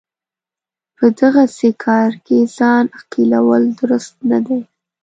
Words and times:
په 0.97 1.05
دغسې 1.19 1.69
کار 1.85 2.11
کې 2.25 2.37
ځان 2.57 2.85
ښکېلول 2.97 3.63
درست 3.79 4.13
نه 4.29 4.39
دی. 4.45 4.59